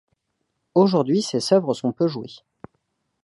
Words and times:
Aujourd'hui, 0.73 1.21
ses 1.21 1.53
œuvres 1.53 1.75
sont 1.75 1.91
peu 1.91 2.07
jouées. 2.07 2.39